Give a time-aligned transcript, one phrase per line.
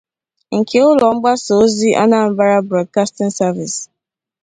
[0.57, 3.81] nke ụlọ mgbasa ozi 'Anambra Broadcasting Service'